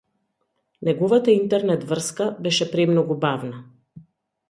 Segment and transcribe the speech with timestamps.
[0.87, 3.65] Неговата интернет-врска беше премногу бавна.